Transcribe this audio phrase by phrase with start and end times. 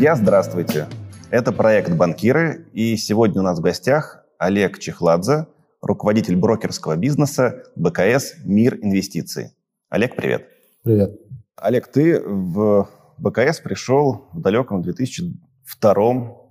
[0.00, 0.86] Друзья, здравствуйте.
[1.30, 5.46] Это проект «Банкиры», и сегодня у нас в гостях Олег Чехладзе,
[5.82, 9.50] руководитель брокерского бизнеса БКС «Мир инвестиций».
[9.90, 10.48] Олег, привет.
[10.82, 11.20] Привет.
[11.54, 12.88] Олег, ты в
[13.18, 15.94] БКС пришел в далеком 2002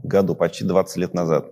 [0.04, 1.48] году, почти 20 лет назад.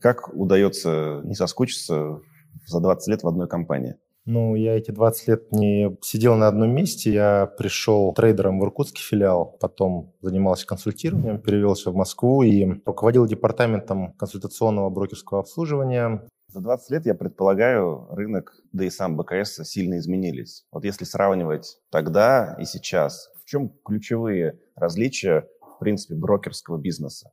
[0.00, 2.20] Как удается не соскучиться
[2.64, 3.96] за 20 лет в одной компании?
[4.26, 7.12] Ну, я эти 20 лет не сидел на одном месте.
[7.12, 14.12] Я пришел трейдером в иркутский филиал, потом занимался консультированием, перевелся в Москву и руководил департаментом
[14.12, 16.28] консультационного брокерского обслуживания.
[16.48, 20.64] За 20 лет, я предполагаю, рынок, да и сам БКС сильно изменились.
[20.72, 27.30] Вот если сравнивать тогда и сейчас, в чем ключевые различия, в принципе, брокерского бизнеса?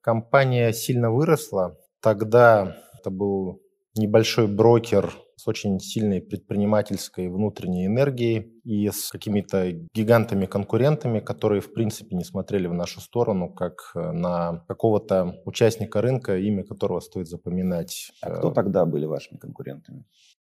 [0.00, 1.78] Компания сильно выросла.
[2.00, 3.62] Тогда это был
[3.94, 12.16] небольшой брокер с очень сильной предпринимательской внутренней энергией и с какими-то гигантами-конкурентами, которые, в принципе,
[12.16, 18.12] не смотрели в нашу сторону, как э, на какого-то участника рынка, имя которого стоит запоминать.
[18.22, 20.04] А кто тогда были вашими конкурентами?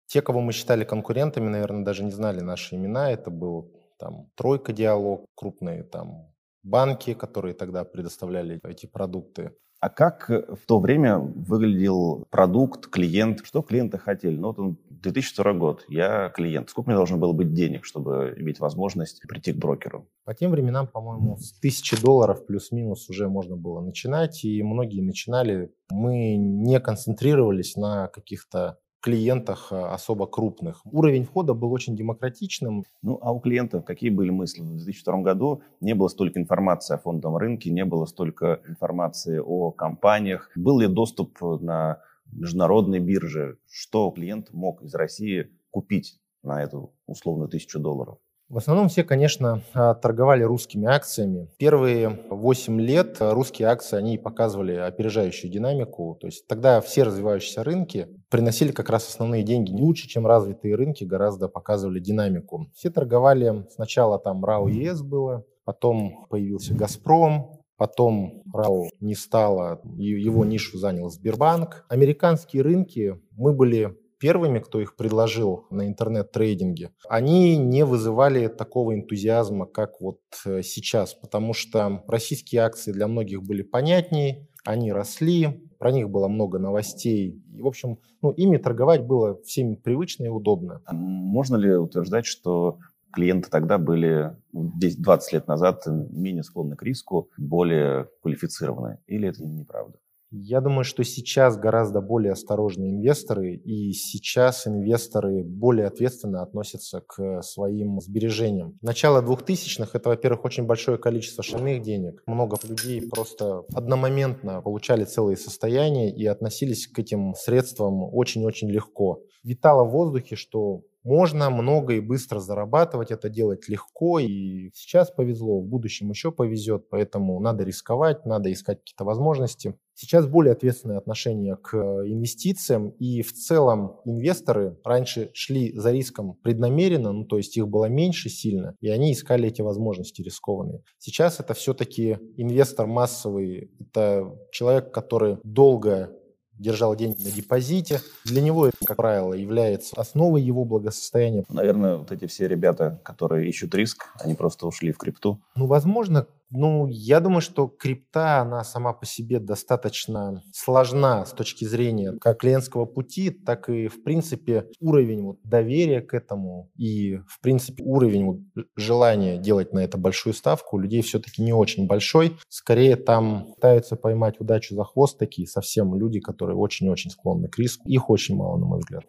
[0.08, 3.12] Те, кого мы считали конкурентами, наверное, даже не знали наши имена.
[3.12, 9.54] Это был там Тройка Диалог, крупные там банки, которые тогда предоставляли эти продукты.
[9.80, 13.46] А как э, в то время выглядел продукт, клиент?
[13.46, 14.36] Что клиенты хотели?
[14.36, 16.70] Ну, вот он 2002 год, я клиент.
[16.70, 20.08] Сколько мне должно было быть денег, чтобы иметь возможность прийти к брокеру?
[20.26, 25.72] По тем временам, по-моему, с тысячи долларов плюс-минус уже можно было начинать, и многие начинали.
[25.90, 30.82] Мы не концентрировались на каких-то клиентах а, особо крупных.
[30.86, 32.84] Уровень входа был очень демократичным.
[33.02, 34.62] Ну, а у клиентов какие были мысли?
[34.62, 39.72] В 2002 году не было столько информации о фондовом рынке, не было столько информации о
[39.72, 40.50] компаниях.
[40.56, 43.58] Был ли доступ на международные биржи?
[43.70, 48.18] Что клиент мог из России купить на эту условную тысячу долларов?
[48.50, 51.50] В основном все, конечно, а, торговали русскими акциями.
[51.60, 56.18] Первые 8 лет русские акции, они показывали опережающую динамику.
[56.20, 60.76] То есть тогда все развивающиеся рынки приносили как раз основные деньги не лучше, чем развитые
[60.76, 62.68] рынки, гораздо показывали динамику.
[62.76, 70.44] Все торговали, сначала там РАО ЕС было, потом появился «Газпром», Потом РАО не стало, его
[70.44, 71.86] нишу занял Сбербанк.
[71.88, 79.66] Американские рынки, мы были первыми, кто их предложил на интернет-трейдинге, они не вызывали такого энтузиазма,
[79.66, 85.92] как вот э, сейчас, потому что российские акции для многих были понятнее, они росли, про
[85.92, 87.42] них было много новостей.
[87.54, 90.82] И, в общем, ну, ими торговать было всем привычно и удобно.
[90.86, 92.80] А можно ли утверждать, что
[93.12, 99.00] клиенты тогда были 10-20 ну, лет назад менее склонны к риску, более квалифицированы?
[99.08, 99.98] Или это неправда?
[100.32, 107.42] Я думаю, что сейчас гораздо более осторожные инвесторы, и сейчас инвесторы более ответственно относятся к
[107.42, 108.78] своим сбережениям.
[108.82, 112.22] Начало 2000-х– это, во-первых, очень большое количество шальных денег.
[112.28, 119.24] Много людей просто одномоментно получали целые состояния и относились к этим средствам очень-очень легко.
[119.44, 125.62] Витало в воздухе, что можно много и быстро зарабатывать, это делать легко, и сейчас повезло,
[125.62, 129.76] в будущем еще повезет, поэтому надо рисковать, надо искать какие-то возможности.
[130.02, 137.12] Сейчас более ответственное отношение к инвестициям, и в целом инвесторы раньше шли за риском преднамеренно,
[137.12, 140.84] ну то есть их было меньше сильно, и они искали эти возможности рискованные.
[141.00, 146.16] Сейчас это все-таки инвестор массовый, это человек, который долго
[146.54, 148.00] держал деньги на депозите.
[148.24, 151.44] Для него это, как правило, является основой его благосостояния.
[151.50, 155.42] Наверное, вот эти все ребята, которые ищут риск, они просто ушли в крипту.
[155.56, 161.66] Ну, возможно, ну, я думаю, что крипта, она сама по себе достаточно сложна с точки
[161.66, 167.40] зрения как клиентского пути, так и, в принципе, уровень вот доверия к этому и, в
[167.42, 172.38] принципе, уровень вот желания делать на это большую ставку у людей все-таки не очень большой.
[172.48, 177.88] Скорее, там пытаются поймать удачу за хвост такие совсем люди, которые очень-очень склонны к риску.
[177.88, 179.04] Их очень мало, на мой взгляд.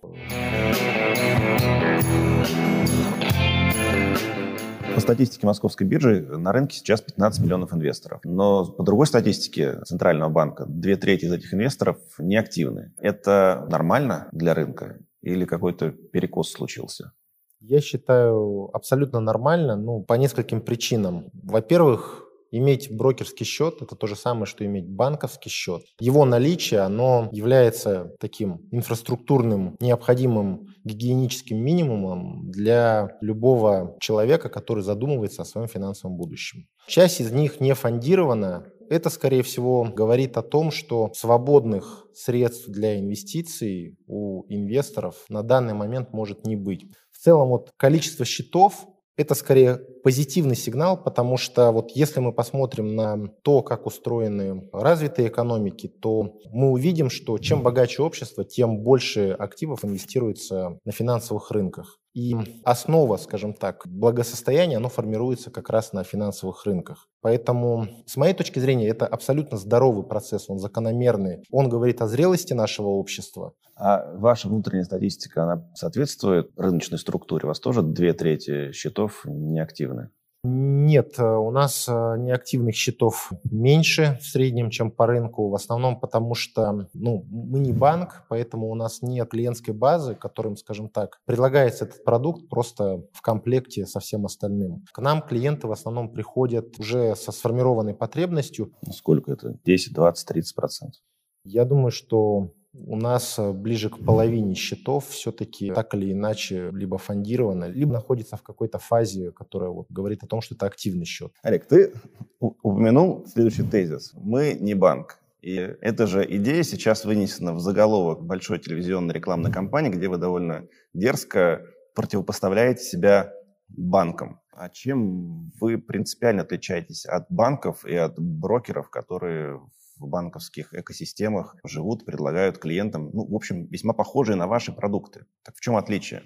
[4.95, 8.21] По статистике Московской биржи на рынке сейчас 15 миллионов инвесторов.
[8.25, 12.93] Но по другой статистике Центрального банка, две трети из этих инвесторов неактивны.
[12.99, 17.13] Это нормально для рынка или какой-то перекос случился?
[17.61, 21.31] Я считаю абсолютно нормально, ну, по нескольким причинам.
[21.35, 25.83] Во-первых, Иметь брокерский счет– это то же самое, что иметь банковский счет.
[26.01, 35.45] Его наличие, оно является таким инфраструктурным, необходимым гигиеническим минимумом для любого человека, который задумывается о
[35.45, 36.67] своем финансовом будущем.
[36.87, 42.99] Часть из них не фондирована, это, скорее всего, говорит о том, что свободных средств для
[42.99, 46.87] инвестиций у инвесторов на данный момент может не быть.
[47.13, 48.89] В целом, вот количество счетов
[49.21, 55.29] Это скорее позитивный сигнал, потому что вот если мы посмотрим на то, как устроены развитые
[55.29, 62.00] экономики, то мы увидим, что чем богаче общество, тем больше активов инвестируется на финансовых рынках.
[62.15, 62.35] И
[62.65, 67.09] основа, скажем так, благосостояния, оно формируется как раз на финансовых рынках.
[67.21, 71.45] Поэтому, с моей точки зрения, это абсолютно здоровый процесс, он закономерный.
[71.51, 73.55] Он говорит о зрелости нашего общества.
[73.77, 77.45] А ваша внутренняя статистика, она соответствует рыночной структуре?
[77.45, 80.11] У вас тоже две трети счетов неактивны?
[80.43, 86.01] Нет, э, у нас э, неактивных счетов меньше в среднем, чем по рынку, в основном
[86.01, 91.21] потому что ну, мы не банк, поэтому у нас нет клиентской базы, которым, скажем так,
[91.27, 94.83] предлагается этот продукт просто в комплекте со всем остальным.
[94.93, 98.73] К нам клиенты в основном приходят уже со сформированной потребностью.
[98.91, 99.59] Сколько это?
[99.67, 101.03] 10, 20, 30 процентов?
[101.45, 106.99] Я думаю, что у нас э, ближе к половине счетов все-таки так или иначе либо
[106.99, 111.33] фондировано, либо находится в какой-то фазе, которая вот говорит о том, что это активный счет.
[111.43, 111.93] Олег, ты
[112.39, 114.13] упомянул следующий тезис.
[114.15, 115.19] Мы не банк.
[115.43, 120.67] И эта же идея сейчас вынесена в заголовок большой телевизионной рекламной кампании, где вы довольно
[120.93, 121.63] дерзко
[121.95, 123.33] противопоставляете себя
[123.69, 124.41] банкам.
[124.53, 129.61] А чем вы принципиально отличаетесь от банков и от брокеров, которые
[130.01, 135.27] в банковских экосистемах живут, предлагают клиентам, ну, в общем, весьма похожие на ваши продукты.
[135.45, 136.23] Так в чем отличие?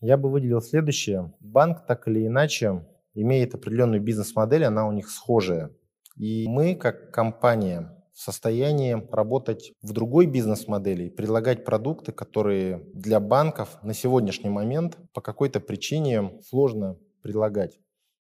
[0.00, 1.34] Я бы выделил следующее.
[1.40, 5.70] Банк так или иначе имеет определенную бизнес-модель, она у них схожая.
[6.16, 13.78] И мы, как компания, в состоянии работать в другой бизнес-модели предлагать продукты, которые для банков
[13.82, 17.78] на сегодняшний момент по какой-то причине сложно предлагать.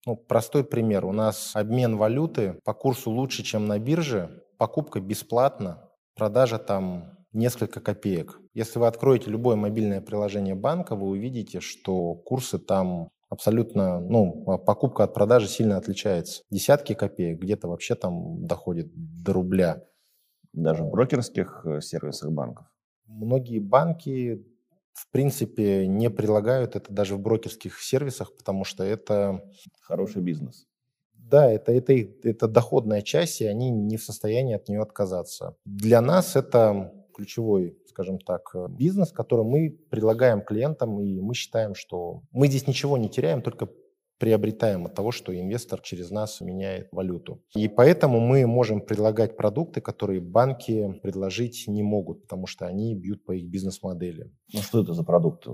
[0.06, 1.06] Ну, простой пример.
[1.06, 7.80] У нас обмен валюты по курсу лучше, чем на бирже покупка бесплатна, продажа там несколько
[7.80, 8.40] копеек.
[8.54, 14.58] Если вы откроете любое мобильное приложение банка, вы увидите, что курсы там абсолютно, ну, а
[14.58, 16.44] покупка от продажи сильно отличается.
[16.50, 19.84] Десятки копеек, где-то вообще там доходит до рубля.
[20.54, 22.66] Даже в брокерских э, сервисах банков?
[23.06, 24.44] Многие банки,
[24.94, 29.44] в принципе, не предлагают это даже в брокерских сервисах, потому что это...
[29.82, 30.66] Хороший бизнес.
[31.30, 35.56] Да, это, это, это доходная часть, и они не в состоянии от нее отказаться.
[35.66, 42.22] Для нас это ключевой, скажем так, бизнес, который мы предлагаем клиентам, и мы считаем, что
[42.32, 43.68] мы здесь ничего не теряем, только
[44.20, 47.44] приобретаем от того, что инвестор через нас меняет валюту.
[47.56, 53.24] И поэтому мы можем предлагать продукты, которые банки предложить не могут, потому что они бьют
[53.26, 54.32] по их бизнес-модели.
[54.54, 55.52] Ну что это за продукты?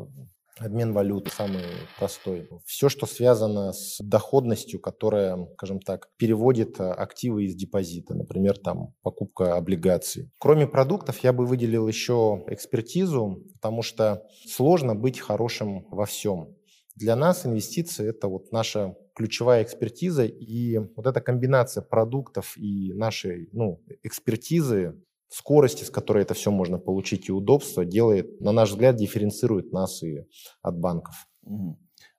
[0.59, 1.63] Обмен валюты самый
[1.97, 2.47] простой.
[2.65, 8.93] Все, что связано с доходностью, которая, скажем так, переводит э, активы из депозита, например, там
[9.01, 10.29] покупка облигаций.
[10.37, 16.55] Кроме продуктов, я бы выделил еще экспертизу, потому что сложно быть хорошим во всем.
[16.95, 23.49] Для нас инвестиции– это вот наша ключевая экспертиза, и вот эта комбинация продуктов и нашей
[23.51, 25.01] ну, экспертизы
[25.33, 30.03] скорости, с которой это все можно получить, и удобства делает, на наш взгляд, дифференцирует нас
[30.03, 30.27] и
[30.61, 31.27] от банков.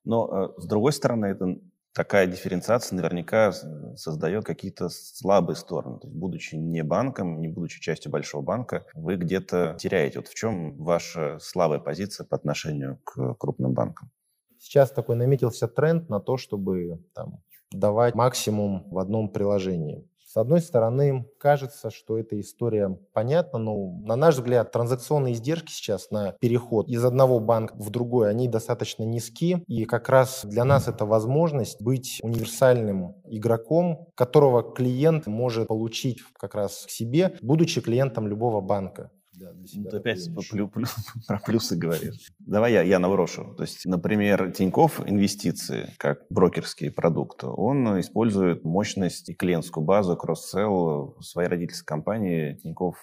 [0.05, 1.59] Но, э, с другой стороны, это
[1.95, 3.53] такая дифференциация наверняка
[3.97, 6.01] создает какие-то слабые стороны.
[6.01, 10.19] То есть, будучи не банком, не будучи частью большого банка, вы где-то теряете.
[10.19, 14.11] Вот в чем ваша слабая позиция по отношению к крупным банкам?
[14.59, 20.09] Сейчас такой наметился тренд на то, чтобы там, давать максимум в одном приложении.
[20.35, 26.11] С одной стороны, кажется, что эта история понятна, но, на наш взгляд, транзакционные издержки сейчас
[26.11, 30.89] на переход из одного банка в другой, они достаточно низки, и как раз для нас
[30.89, 38.27] это возможность быть универсальным игроком, которого клиент может получить как раз к себе, будучи клиентом
[38.27, 39.91] любого банка для, для себя.
[39.91, 40.87] Ты опять плю, плю,
[41.27, 42.33] про плюсы говоришь.
[42.39, 43.55] Давай я, я наврошу.
[43.57, 51.17] То есть, например, Тиньков инвестиции, как брокерский продукт, он использует мощность и клиентскую базу кросс-селл
[51.21, 52.97] своей родительской компании Тиньков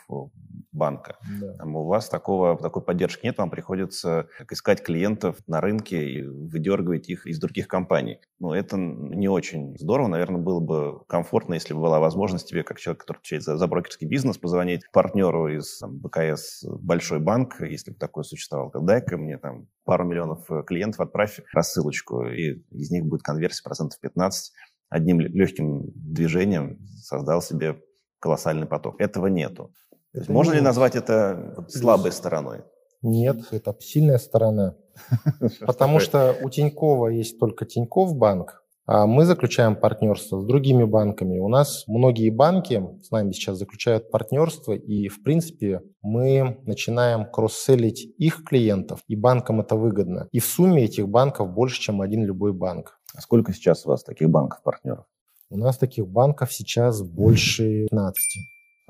[0.72, 1.18] банка.
[1.40, 1.54] Да.
[1.54, 7.10] Там у вас такого, такой поддержки нет, вам приходится искать клиентов на рынке и выдергивать
[7.10, 8.20] их из других компаний.
[8.40, 10.08] Ну, это не очень здорово.
[10.08, 13.68] Наверное, было бы комфортно, если бы была возможность тебе, как человек, который отвечает за, за
[13.68, 18.72] брокерский бизнес, позвонить партнеру из там, БКС большой банк, если бы такое существовало.
[18.82, 24.00] Дай-ка мне там пару миллионов э, клиентов, отправь рассылочку, и из них будет конверсия процентов
[24.00, 24.54] 15.
[24.90, 27.82] Одним легким движением создал себе
[28.20, 29.00] колоссальный поток.
[29.00, 29.74] Этого нету.
[30.14, 32.64] Это можно ли назвать это слабой стороной?
[33.02, 34.76] Нет, это сильная сторона.
[35.66, 41.40] Потому что у Тинькова есть только Тиньков банк, а мы заключаем партнерство с другими банками.
[41.40, 48.14] У нас многие банки с нами сейчас заключают партнерство, и, в принципе, мы начинаем кросселить
[48.18, 50.28] их клиентов, и банкам это выгодно.
[50.32, 53.00] И в сумме этих банков больше, чем один любой банк.
[53.16, 55.06] А сколько сейчас у вас таких банков-партнеров?
[55.50, 58.18] У нас таких банков сейчас больше 15.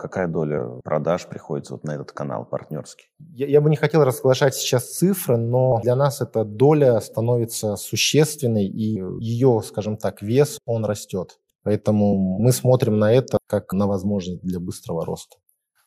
[0.01, 3.05] Какая доля продаж приходится вот на этот канал партнерский?
[3.19, 8.65] Я, я бы не хотел разглашать сейчас цифры, но для нас эта доля становится существенной,
[8.65, 11.37] и ее, скажем так, вес, он растет.
[11.61, 15.37] Поэтому мы смотрим на это как на возможность для быстрого роста.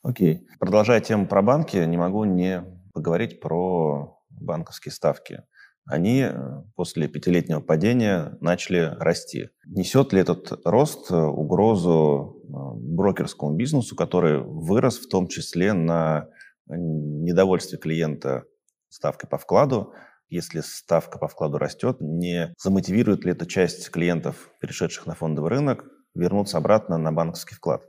[0.04, 0.47] Окей.
[0.61, 5.42] Продолжая тему про банки, не могу не поговорить про банковские ставки.
[5.87, 9.50] Они э, после пятилетнего падения начали расти.
[9.67, 16.29] Несет ли этот рост э, угрозу э, брокерскому бизнесу, который вырос в том числе на
[16.67, 18.45] недовольстве клиента
[18.88, 19.93] ставкой по вкладу,
[20.31, 25.85] если ставка по вкладу растет, не замотивирует ли эта часть клиентов, перешедших на фондовый рынок,
[26.14, 27.83] вернуться обратно на банковский вклад?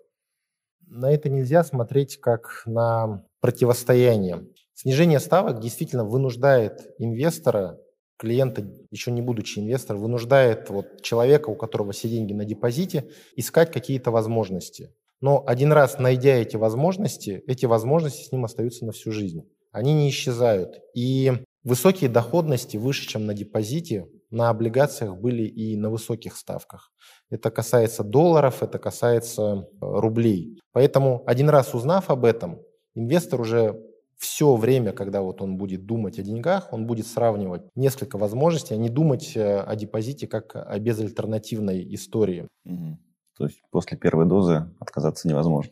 [0.87, 4.47] На это нельзя смотреть как на противостояние.
[4.73, 7.79] Снижение ставок действительно вынуждает инвестора,
[8.17, 13.71] клиента, еще не будучи инвестором, вынуждает вот человека, у которого все деньги на депозите, искать
[13.71, 14.93] какие-то возможности.
[15.21, 19.49] Но один раз найдя эти возможности, эти возможности с ним остаются на всю жизнь.
[19.71, 20.79] Они не исчезают.
[20.93, 21.33] И
[21.65, 26.91] Высокие доходности выше, чем на депозите, на облигациях были и на высоких ставках.
[27.31, 30.59] Это касается долларов, это касается э, рублей.
[30.73, 32.61] Поэтому один раз узнав об этом,
[32.93, 33.81] инвестор уже
[34.17, 38.77] все время, когда вот он будет думать о деньгах, он будет сравнивать несколько возможностей, а
[38.77, 42.47] не думать э, о депозите как о безальтернативной истории.
[42.65, 42.97] Угу.
[43.37, 45.71] То есть после первой дозы отказаться невозможно.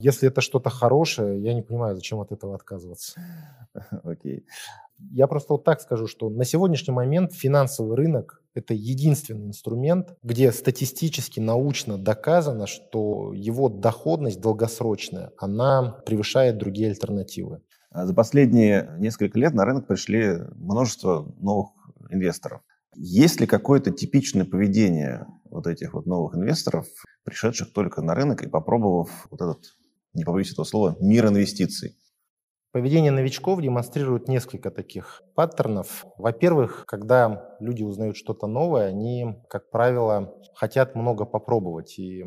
[0.00, 3.20] Если это что-то хорошее, я не понимаю, зачем от этого отказываться.
[4.04, 4.46] Окей.
[5.10, 10.52] Я просто вот так скажу, что на сегодняшний момент финансовый рынок– это единственный инструмент, где
[10.52, 17.62] статистически, научно доказано, что его доходность долгосрочная, она превышает другие альтернативы.
[17.90, 21.70] А за последние несколько лет на рынок пришли множество новых
[22.10, 22.60] инвесторов.
[22.94, 26.86] Есть ли какое-то типичное поведение вот этих вот новых инвесторов,
[27.24, 29.76] пришедших только на рынок и попробовав вот этот,
[30.14, 31.96] не побоюсь этого слова, мир инвестиций?
[32.70, 36.04] Поведение новичков демонстрирует несколько таких паттернов.
[36.18, 41.98] Во-первых, когда люди узнают что-то новое, они, как правило, хотят много попробовать.
[41.98, 42.24] И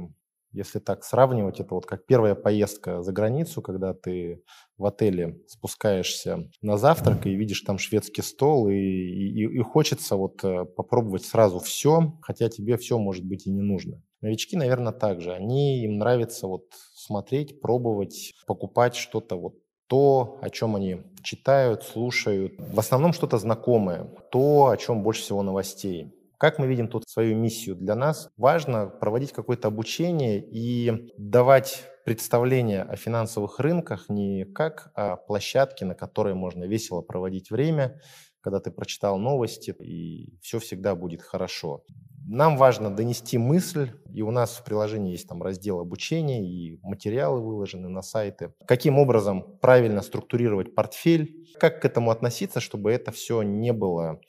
[0.51, 4.43] если так сравнивать, это вот как первая поездка за границу, когда ты
[4.77, 10.43] в отеле спускаешься на завтрак и видишь там шведский стол, и, и, и хочется вот
[10.43, 14.01] э, попробовать сразу все, хотя тебе все может быть и не нужно.
[14.21, 15.33] Новички, наверное, также.
[15.33, 19.53] Они, им нравится вот смотреть, пробовать, покупать что-то вот
[19.91, 22.53] то, о чем они читают, слушают.
[22.57, 26.15] В основном что-то знакомое, то, о чем больше всего новостей.
[26.37, 28.29] Как мы видим тут свою миссию для нас?
[28.37, 35.93] Важно проводить какое-то обучение и давать представление о финансовых рынках не как о площадке, на
[35.93, 37.99] которой можно весело проводить время,
[38.39, 41.83] когда ты прочитал новости, и все всегда будет хорошо.
[42.27, 47.41] Нам важно донести мысль, и у нас в приложении есть там раздел обучения, и материалы
[47.41, 48.53] выложены на сайты.
[48.65, 54.21] Каким образом правильно структурировать портфель, как к этому относиться, чтобы это все не было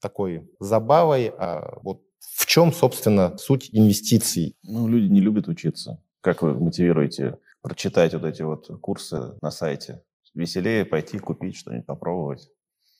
[0.00, 4.56] такой забавой, а вот в чем, собственно, суть инвестиций?
[4.62, 6.02] Ну, люди не любят учиться.
[6.20, 10.02] Как вы мотивируете прочитать вот эти вот курсы на сайте?
[10.34, 12.48] Веселее пойти купить что-нибудь, попробовать.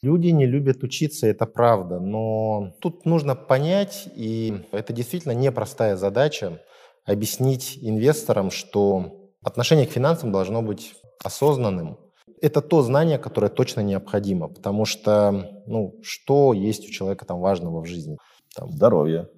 [0.03, 6.63] Люди не любят учиться, это правда, но тут нужно понять, и это действительно непростая задача,
[7.05, 11.99] объяснить инвесторам, что отношение к финансам должно быть осознанным.
[12.41, 17.83] Это то знание, которое точно необходимо, потому что, ну, что есть у человека там важного
[17.83, 18.17] в жизни?
[18.57, 19.29] Там, здоровье.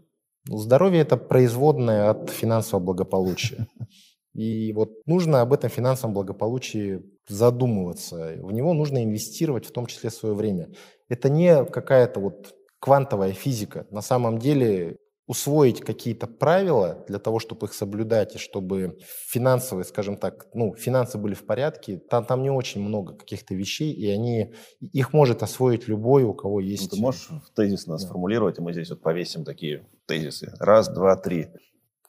[0.47, 3.67] Ну, здоровье– это производное от финансового благополучия.
[4.35, 8.35] И вот нужно об этом финансовом благополучии задумываться.
[8.39, 10.71] В него нужно инвестировать, в том числе свое время.
[11.09, 13.87] Это не какая-то вот квантовая физика.
[13.91, 14.97] На самом деле
[15.27, 18.99] усвоить какие-то правила для того, чтобы их соблюдать, и чтобы
[19.29, 23.93] финансовые, скажем так, ну, финансы были в порядке, там, там не очень много каких-то вещей,
[23.93, 26.91] и они, их может освоить любой, у кого есть...
[26.91, 28.09] Ну, ты можешь тезис нас да.
[28.09, 30.53] сформулировать, и мы здесь вот повесим такие тезисы.
[30.59, 31.49] Раз, два, три.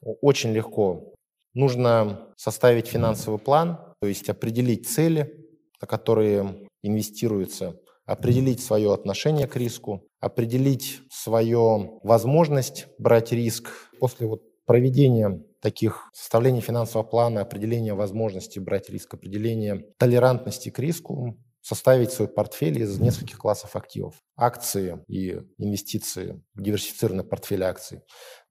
[0.01, 1.12] Очень легко.
[1.53, 5.45] Нужно составить финансовый план, то есть определить цели,
[5.81, 13.69] на которые инвестируются, определить свое отношение к риску, определить свою возможность брать риск.
[13.99, 21.37] После вот проведения таких составления финансового плана, определения возможности брать риск, определения толерантности к риску,
[21.63, 24.15] составить свой портфель из нескольких классов активов.
[24.35, 28.01] Акции и инвестиции, диверсифицированный портфель акций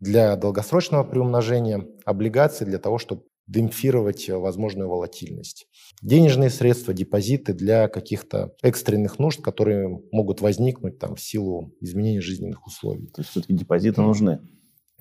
[0.01, 5.67] для долгосрочного приумножения, облигации для того, чтобы демпфировать возможную волатильность.
[6.01, 12.67] Денежные средства, депозиты для каких-то экстренных нужд, которые могут возникнуть там, в силу изменения жизненных
[12.67, 13.09] условий.
[13.09, 14.41] То есть все-таки депозиты нужны?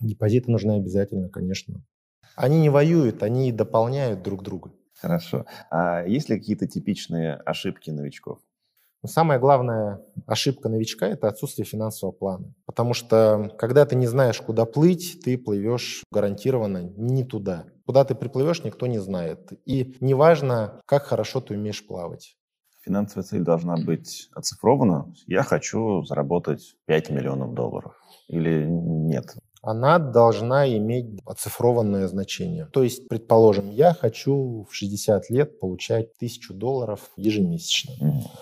[0.01, 1.85] Депозиты нужны обязательно, конечно.
[2.35, 4.73] Они не воюют, они дополняют друг друга.
[5.01, 5.45] Хорошо.
[5.71, 8.39] А есть ли какие-то типичные ошибки новичков?
[9.03, 12.53] Самая главная ошибка новичка– это отсутствие финансового плана.
[12.67, 17.65] Потому что, когда ты не знаешь, куда плыть, ты плывешь гарантированно не туда.
[17.87, 19.51] Куда ты приплывешь, никто не знает.
[19.65, 22.37] И неважно, как хорошо ты умеешь плавать.
[22.81, 25.11] Финансовая цель должна быть оцифрована.
[25.25, 27.95] Я хочу заработать 5 миллионов долларов.
[28.27, 29.35] Или нет?
[29.61, 32.67] Она должна иметь оцифрованное значение.
[32.73, 37.93] То есть, предположим, я хочу в 60 лет получать 1000 долларов ежемесячно.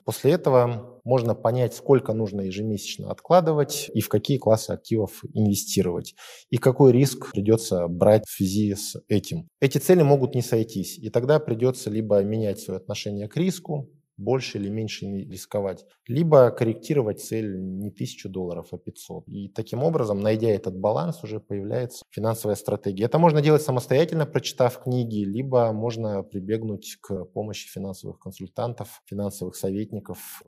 [0.06, 6.16] После этого можно понять, сколько нужно ежемесячно откладывать и в какие классы активов инвестировать,
[6.50, 9.50] и какой риск придется брать в связи с этим.
[9.60, 14.58] Эти цели могут не сойтись, и тогда придется либо менять свое отношение к риску, больше
[14.58, 19.28] или меньше рисковать, либо корректировать цель не 1000 долларов, а 500.
[19.28, 23.06] И таким образом, найдя этот баланс, уже появляется финансовая стратегия.
[23.06, 30.44] Это можно делать самостоятельно, прочитав книги, либо можно прибегнуть к помощи финансовых консультантов, финансовых советников.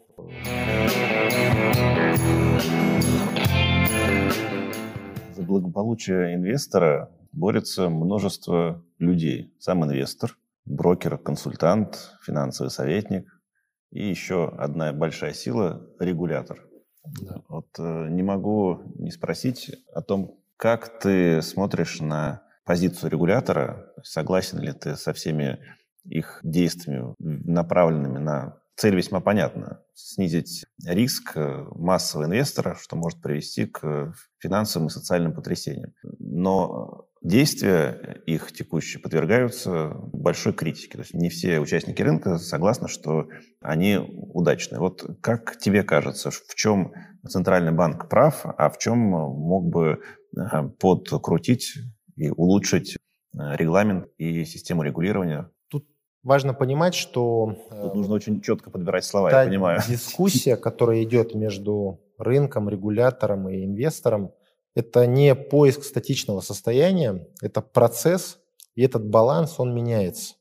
[5.33, 9.53] За благополучие инвестора борется множество людей.
[9.59, 13.40] Сам инвестор, брокер, консультант, финансовый советник,
[13.91, 16.65] и еще одна большая сила– регулятор.
[17.21, 17.41] Да.
[17.47, 24.59] Вот э, не могу не спросить о том, как ты смотришь на позицию регулятора, согласен
[24.59, 25.59] ли ты со всеми
[26.03, 33.65] их действиями, направленными на цель весьма понятна– снизить риск э, массового инвестора, что может привести
[33.65, 35.93] к финансовым и социальным потрясениям.
[36.19, 40.93] Но действия их текущие подвергаются большой критике.
[40.93, 43.27] То есть не все участники рынка согласны, что
[43.61, 44.79] они удачные.
[44.79, 46.93] Вот как тебе кажется, в чем
[47.27, 50.01] Центральный банк прав, а в чем мог бы
[50.35, 51.73] э, подкрутить
[52.15, 52.97] и улучшить э,
[53.57, 55.49] регламент и систему регулирования
[56.23, 57.55] Важно понимать, что...
[57.69, 59.81] Тут нужно очень четко подбирать слова, я понимаю.
[59.87, 64.31] дискуссия, которая идет между рынком, регулятором и инвестором,
[64.75, 68.39] это не поиск статичного состояния, это процесс,
[68.75, 70.35] и этот баланс, он меняется.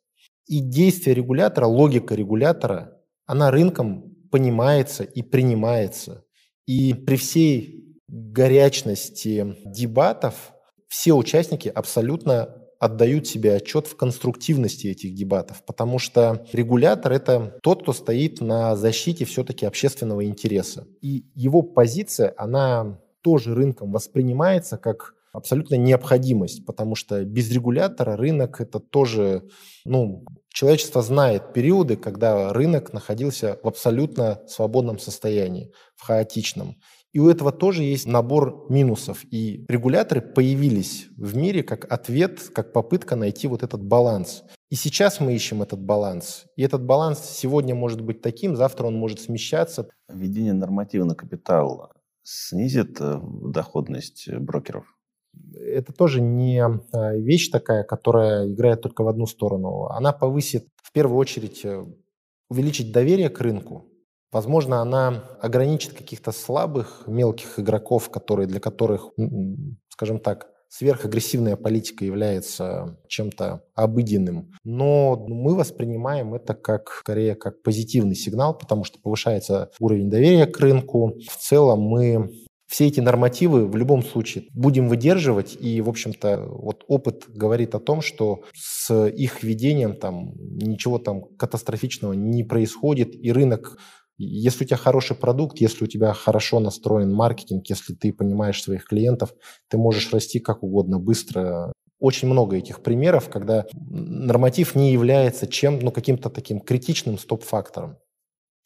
[0.46, 6.24] И действие регулятора, логика регулятора, она рынком понимается и принимается.
[6.66, 10.52] И при всей горячности дебатов
[10.88, 17.82] все участники абсолютно отдают себе отчет в конструктивности этих дебатов, потому что регулятор– это тот,
[17.82, 20.86] кто стоит на защите все-таки общественного интереса.
[21.02, 28.60] И его позиция, она тоже рынком воспринимается как абсолютно необходимость, потому что без регулятора рынок
[28.60, 29.48] это тоже,
[29.84, 36.76] ну, человечество знает периоды, когда рынок находился в абсолютно свободном состоянии, в хаотичном.
[37.12, 39.24] И у этого тоже есть набор минусов.
[39.32, 44.44] И регуляторы появились в мире как ответ, как попытка найти вот этот баланс.
[44.68, 46.44] И сейчас мы ищем этот баланс.
[46.54, 49.88] И этот баланс сегодня может быть таким, завтра он может смещаться.
[50.08, 51.90] Введение норматива на капитал
[52.30, 54.84] снизит э, доходность брокеров?
[55.54, 59.86] Это тоже не а, вещь такая, которая играет только в одну сторону.
[59.86, 61.84] Она повысит, в первую очередь, э,
[62.48, 63.90] увеличить доверие к рынку,
[64.32, 69.10] Возможно, она ограничит каких-то слабых, мелких игроков, которые, для которых,
[69.88, 74.52] скажем так, сверхагрессивная политика является чем-то обыденным.
[74.64, 80.58] Но мы воспринимаем это как, скорее, как позитивный сигнал, потому что повышается уровень доверия к
[80.60, 81.14] рынку.
[81.28, 82.30] В целом мы
[82.70, 87.80] все эти нормативы в любом случае будем выдерживать, и, в общем-то, вот опыт говорит о
[87.80, 93.76] том, что с их введением там ничего там катастрофичного не происходит, и рынок
[94.24, 98.84] если у тебя хороший продукт, если у тебя хорошо настроен маркетинг, если ты понимаешь своих
[98.84, 99.34] клиентов,
[99.68, 101.72] ты можешь расти как угодно быстро.
[101.98, 107.98] Очень много этих примеров, когда норматив не является чем, ну, каким-то таким критичным стоп-фактором.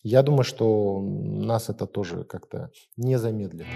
[0.02, 3.66] Я думаю, что нас это тоже как-то не замедлит.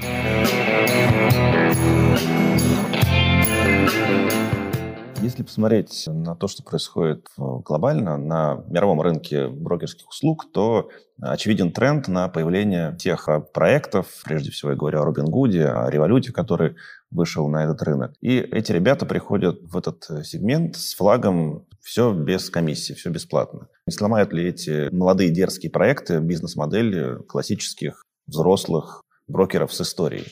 [5.29, 10.89] Если посмотреть на то, что происходит глобально на мировом рынке брокерских услуг, то
[11.21, 15.91] очевиден тренд на появление тех а, проектов, прежде всего я говорю о Робин Гуде, о
[15.91, 16.77] Революте, который
[17.11, 18.15] вышел на этот рынок.
[18.23, 23.69] И эти ребята приходят в этот э, сегмент с флагом все без комиссии, все бесплатно.
[23.87, 30.25] Не сломают ли эти молодые дерзкие проекты бизнес-модели классических взрослых брокеров с историей?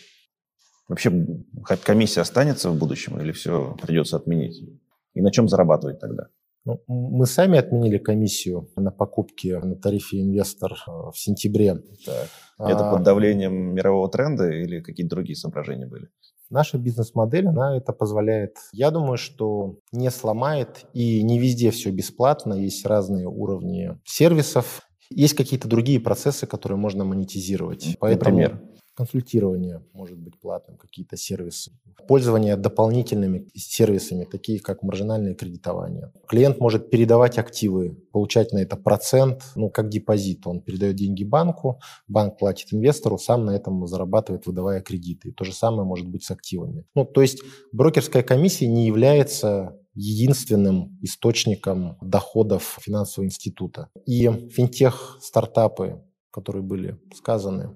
[0.88, 1.12] Вообще
[1.84, 4.62] комиссия останется в будущем или все придется отменить?
[5.16, 6.28] И на чем зарабатывать тогда?
[6.66, 11.76] Ну, мы сами отменили комиссию на покупки на тарифе инвестор э, в сентябре.
[12.04, 12.28] Так.
[12.58, 16.08] Это под давлением мирового тренда или какие-то другие соображения были?
[16.50, 18.56] Наша бизнес-модель, она это позволяет.
[18.72, 25.34] Я думаю, что не сломает, и не везде все бесплатно, есть разные уровни сервисов, есть
[25.34, 27.96] какие-то другие процессы, которые можно монетизировать.
[28.00, 28.38] Поэтому...
[28.38, 28.60] Например?
[28.96, 31.70] Консультирование может быть платным, какие-то сервисы.
[32.08, 36.12] Пользование дополнительными сервисами, такие как маржинальное кредитование.
[36.26, 40.46] Клиент может передавать активы, получать на это процент, ну, как депозит.
[40.46, 41.78] Он передает деньги банку,
[42.08, 45.32] банк платит инвестору, сам на этом зарабатывает, выдавая кредиты.
[45.32, 46.84] То же самое может быть с активами.
[46.94, 53.88] Ну, то есть брокерская комиссия не является единственным источником доходов финансового института.
[54.06, 57.74] И финтех-стартапы, которые были сказаны,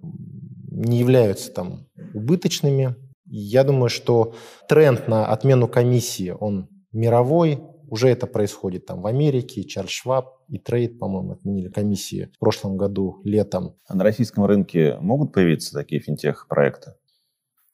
[0.70, 2.96] не являются там убыточными.
[3.26, 4.34] Я думаю, что
[4.68, 10.58] тренд на отмену комиссии, он мировой, уже это происходит там в Америке, Чарльз Шваб и
[10.58, 13.74] Трейд, по-моему, отменили комиссии в прошлом году летом.
[13.88, 16.92] А на российском рынке могут появиться такие финтех-проекты?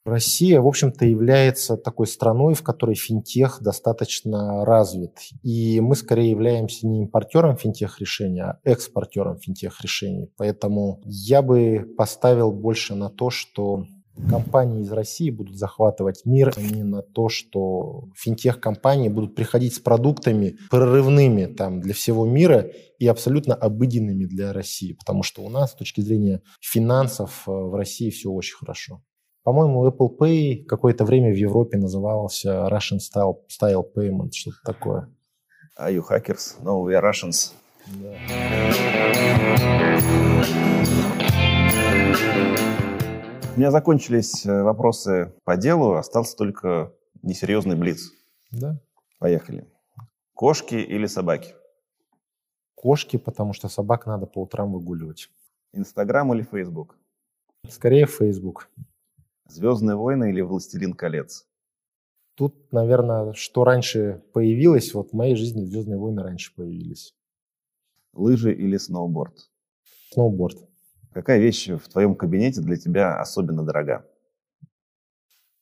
[0.07, 5.11] Россия, в общем-то, является такой страной, в которой финтех достаточно развит.
[5.43, 10.31] И мы скорее являемся не импортером финтех-решений, а экспортером финтех-решений.
[10.37, 13.85] Поэтому я бы поставил больше на то, что
[14.29, 19.79] компании из России будут захватывать мир, а не на то, что финтех-компании будут приходить с
[19.79, 24.93] продуктами прорывными там, для всего мира и абсолютно обыденными для России.
[24.93, 29.01] Потому что у нас с точки зрения финансов э, в России все очень хорошо.
[29.47, 35.09] По-моему, Apple Pay какое-то время в Европе назывался Russian Style, style Payment, что-то такое.
[35.79, 36.61] Are you hackers?
[36.61, 37.53] No, we are Russians.
[37.85, 38.09] Да.
[43.55, 46.91] У меня закончились э, вопросы по делу, остался только
[47.23, 48.11] несерьезный блиц.
[48.51, 48.81] Да.
[49.17, 49.65] Поехали.
[50.33, 51.55] Кошки или собаки?
[52.75, 55.29] Кошки, потому что собак надо по утрам выгуливать.
[55.71, 56.97] Инстаграм или Фейсбук?
[57.69, 58.69] Скорее Фейсбук.
[59.47, 61.47] Звездные войны или Властелин колец?
[62.35, 67.15] Тут, наверное, что раньше появилось, вот в моей жизни Звездные войны раньше появились.
[68.13, 69.49] Лыжи или сноуборд?
[70.11, 70.57] Сноуборд.
[71.13, 74.05] Какая вещь в твоем кабинете для тебя особенно дорога?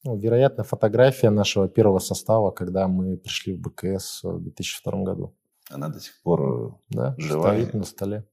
[0.03, 5.35] Ну, вероятно, фотография нашего первого состава, когда мы пришли в БКС в 2002 году.
[5.69, 7.53] Она до сих пор да, жива.
[7.53, 8.27] стоит на столе.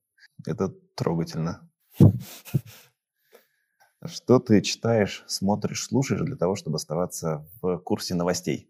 [0.46, 1.70] Это трогательно.
[4.04, 8.68] Что ты читаешь, смотришь, слушаешь для того, чтобы оставаться в курсе новостей?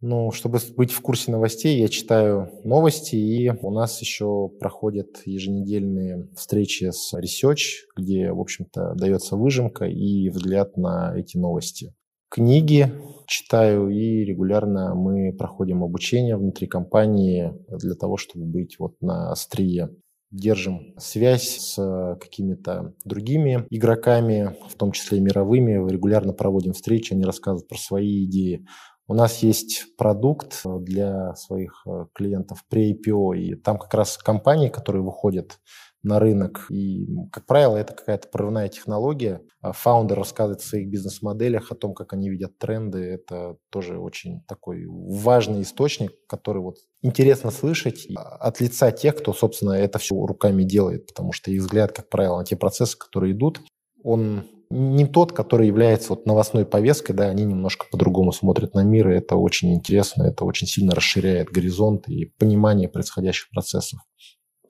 [0.00, 6.28] Ну, чтобы быть в курсе новостей, я читаю новости, и у нас еще проходят еженедельные
[6.36, 11.94] встречи с Research, где, в общем-то, дается выжимка и взгляд на эти новости.
[12.28, 12.92] Книги
[13.26, 19.90] читаю, и регулярно мы проходим обучение внутри компании для того, чтобы быть вот на острие
[20.34, 27.68] держим связь с какими-то другими игроками, в том числе мировыми, регулярно проводим встречи, они рассказывают
[27.68, 28.66] про свои идеи.
[29.06, 34.70] У нас есть продукт для своих э, клиентов при IPO, и там как раз компании,
[34.70, 35.58] которые выходят
[36.04, 36.66] на рынок.
[36.70, 39.40] И, как правило, это какая-то прорывная технология.
[39.60, 43.00] А фаундер рассказывает в своих бизнес-моделях о том, как они видят тренды.
[43.00, 49.72] Это тоже очень такой важный источник, который вот интересно слышать от лица тех, кто, собственно,
[49.72, 53.60] это все руками делает, потому что их взгляд, как правило, на те процессы, которые идут,
[54.02, 59.10] он не тот, который является вот новостной повесткой, да, они немножко по-другому смотрят на мир,
[59.10, 64.00] и это очень интересно, это очень сильно расширяет горизонт и понимание происходящих процессов.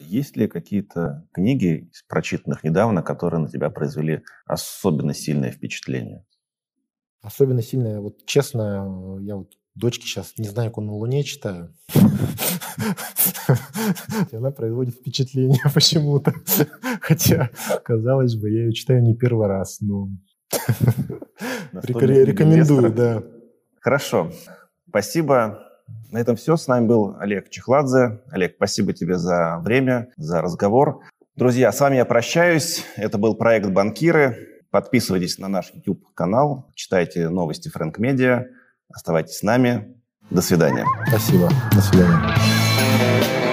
[0.06, 6.24] Есть ли какие-то книги, прочитанных недавно, которые на тебя произвели особенно сильное впечатление?
[7.22, 11.74] Особенно сильное, вот честно, я вот дочке сейчас «Не знаю, как он на Луне» читаю.
[14.32, 16.34] Она производит впечатление почему-то.
[17.00, 17.50] Хотя,
[17.84, 19.80] казалось бы, я ее читаю не первый раз.
[19.80, 20.10] Но
[21.72, 23.22] рекомендую, да.
[23.80, 24.30] Хорошо.
[24.88, 25.60] Спасибо.
[26.10, 26.56] На этом все.
[26.56, 28.20] С нами был Олег Чехладзе.
[28.30, 31.00] Олег, спасибо тебе за время, за разговор.
[31.36, 32.84] Друзья, с вами я прощаюсь.
[32.96, 34.62] Это был проект «Банкиры».
[34.70, 38.46] Подписывайтесь на наш YouTube-канал, читайте новости Фрэнк Медиа.
[38.92, 39.96] Оставайтесь с нами.
[40.30, 40.84] До свидания.
[41.06, 41.48] Спасибо.
[41.72, 43.43] До свидания.